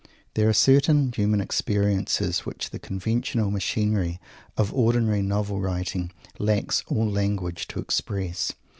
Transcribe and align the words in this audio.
There 0.33 0.49
are 0.49 0.53
certain 0.53 1.11
human 1.15 1.39
experiences 1.41 2.39
which 2.39 2.71
the 2.71 2.79
conventional 2.79 3.51
machinery 3.51 4.19
of 4.57 4.73
ordinary 4.73 5.21
novel 5.21 5.59
writing 5.61 6.09
lacks 6.39 6.83
all 6.87 7.07
language 7.07 7.67
to 7.67 7.79
express. 7.79 8.51